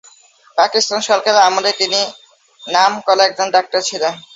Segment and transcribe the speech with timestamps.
[0.57, 1.99] পাকিস্তান সরকারের আমলে তিনি
[2.63, 4.13] নাম করা একজন ডাক্তার ছিলেন।